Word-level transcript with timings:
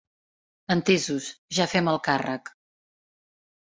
Entesos, 0.75 1.27
ja 1.59 1.69
fem 1.75 1.91
el 1.93 2.03
càrrec. 2.11 2.51